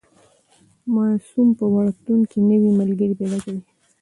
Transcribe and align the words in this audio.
ماسوم 0.93 1.47
په 1.59 1.65
وړکتون 1.73 2.19
کې 2.29 2.37
نوي 2.49 2.69
ملګري 2.79 3.13
پیدا 3.19 3.37
کوي. 3.43 3.61